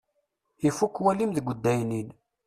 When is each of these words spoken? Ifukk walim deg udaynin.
Ifukk 0.67 0.95
walim 1.03 1.31
deg 1.33 1.45
udaynin. 1.51 2.09